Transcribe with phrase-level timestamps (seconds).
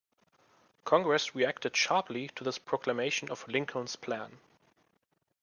[0.83, 4.39] Congress reacted sharply to this proclamation of Lincoln's plan.